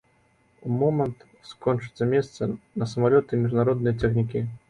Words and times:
У 0.69 0.77
момант 0.83 1.19
скончацца 1.49 2.03
месца 2.15 2.41
на 2.81 2.89
самалёты 2.93 3.31
і 3.39 3.43
міжнародныя 3.45 3.93
цягнікі. 4.01 4.43